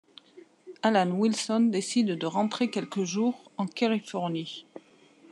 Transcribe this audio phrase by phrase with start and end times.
[0.81, 4.65] Alan Wilson décide de rentrer quelques jours en Californie.